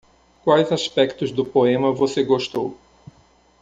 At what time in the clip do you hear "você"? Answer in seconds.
1.93-2.23